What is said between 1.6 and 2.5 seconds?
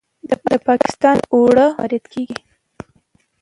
وارد کیږي.